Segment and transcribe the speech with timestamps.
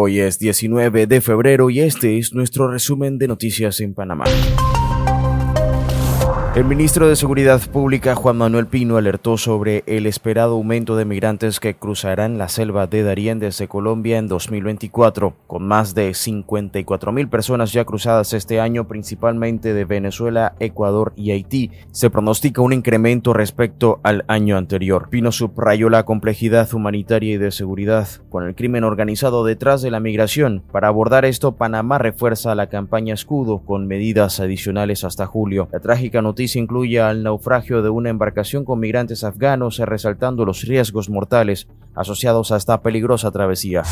[0.00, 4.26] Hoy es 19 de febrero y este es nuestro resumen de noticias en Panamá.
[6.58, 11.60] El ministro de Seguridad Pública, Juan Manuel Pino, alertó sobre el esperado aumento de migrantes
[11.60, 17.28] que cruzarán la selva de Darién desde Colombia en 2024, con más de 54 mil
[17.28, 21.70] personas ya cruzadas este año, principalmente de Venezuela, Ecuador y Haití.
[21.92, 25.10] Se pronostica un incremento respecto al año anterior.
[25.10, 30.00] Pino subrayó la complejidad humanitaria y de seguridad con el crimen organizado detrás de la
[30.00, 30.64] migración.
[30.72, 35.68] Para abordar esto, Panamá refuerza la campaña Escudo con medidas adicionales hasta julio.
[35.70, 41.10] La trágica noticia incluye al naufragio de una embarcación con migrantes afganos, resaltando los riesgos
[41.10, 43.82] mortales asociados a esta peligrosa travesía.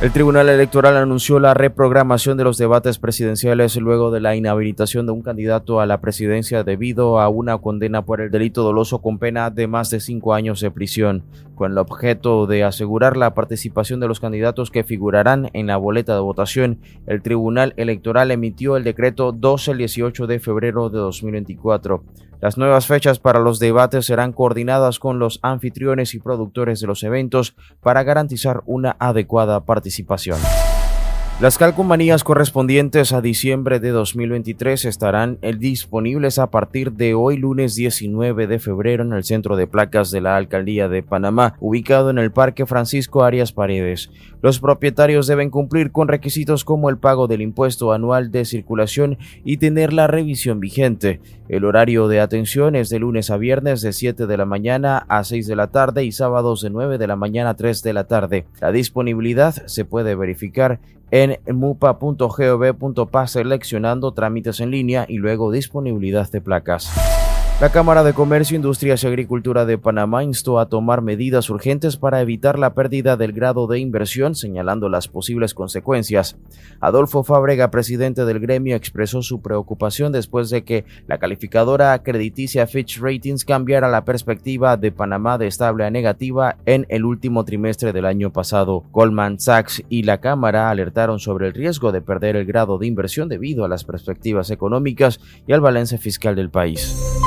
[0.00, 5.12] El Tribunal Electoral anunció la reprogramación de los debates presidenciales luego de la inhabilitación de
[5.12, 9.50] un candidato a la presidencia debido a una condena por el delito doloso con pena
[9.50, 11.22] de más de cinco años de prisión,
[11.54, 16.14] con el objeto de asegurar la participación de los candidatos que figurarán en la boleta
[16.14, 16.80] de votación.
[17.06, 22.02] El Tribunal Electoral emitió el decreto 12 el 18 de febrero de 2024.
[22.44, 27.02] Las nuevas fechas para los debates serán coordinadas con los anfitriones y productores de los
[27.02, 30.36] eventos para garantizar una adecuada participación.
[31.40, 38.46] Las calcomanías correspondientes a diciembre de 2023 estarán disponibles a partir de hoy lunes 19
[38.46, 42.30] de febrero en el centro de placas de la Alcaldía de Panamá, ubicado en el
[42.30, 44.10] Parque Francisco Arias Paredes.
[44.42, 49.56] Los propietarios deben cumplir con requisitos como el pago del impuesto anual de circulación y
[49.56, 51.20] tener la revisión vigente.
[51.48, 55.24] El horario de atención es de lunes a viernes de 7 de la mañana a
[55.24, 58.04] 6 de la tarde y sábados de 9 de la mañana a 3 de la
[58.04, 58.46] tarde.
[58.60, 60.78] La disponibilidad se puede verificar
[61.14, 67.13] en mupa.gov.pa seleccionando trámites en línea y luego disponibilidad de placas.
[67.64, 72.20] La Cámara de Comercio, Industrias y Agricultura de Panamá instó a tomar medidas urgentes para
[72.20, 76.36] evitar la pérdida del grado de inversión, señalando las posibles consecuencias.
[76.80, 83.00] Adolfo Fábrega, presidente del gremio, expresó su preocupación después de que la calificadora crediticia Fitch
[83.00, 88.04] Ratings cambiara la perspectiva de Panamá de estable a negativa en el último trimestre del
[88.04, 88.84] año pasado.
[88.92, 93.30] Goldman Sachs y la Cámara alertaron sobre el riesgo de perder el grado de inversión
[93.30, 97.23] debido a las perspectivas económicas y al balance fiscal del país.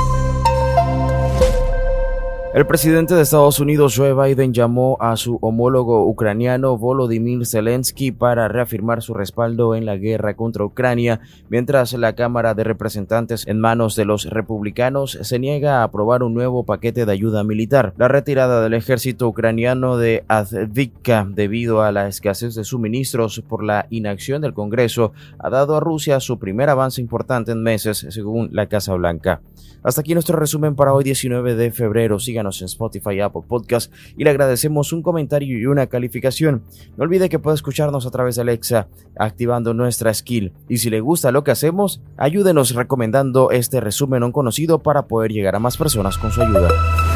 [2.54, 8.48] El presidente de Estados Unidos, Joe Biden, llamó a su homólogo ucraniano Volodymyr Zelensky para
[8.48, 11.20] reafirmar su respaldo en la guerra contra Ucrania,
[11.50, 16.32] mientras la Cámara de Representantes en manos de los republicanos se niega a aprobar un
[16.32, 17.92] nuevo paquete de ayuda militar.
[17.98, 23.86] La retirada del ejército ucraniano de Advika debido a la escasez de suministros por la
[23.90, 28.66] inacción del Congreso ha dado a Rusia su primer avance importante en meses, según la
[28.66, 29.42] Casa Blanca.
[29.82, 34.24] Hasta aquí nuestro resumen para hoy 19 de febrero en Spotify y Apple Podcast y
[34.24, 36.62] le agradecemos un comentario y una calificación.
[36.96, 41.00] No olvide que puede escucharnos a través de Alexa activando nuestra skill y si le
[41.00, 45.76] gusta lo que hacemos, ayúdenos recomendando este resumen no conocido para poder llegar a más
[45.76, 47.07] personas con su ayuda.